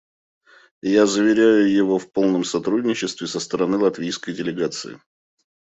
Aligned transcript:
Я 0.91 1.05
заверяю 1.05 1.71
его 1.71 1.99
в 1.99 2.11
полном 2.11 2.43
сотрудничестве 2.43 3.27
со 3.27 3.39
стороны 3.39 3.77
латвийской 3.77 4.33
делегации. 4.33 4.99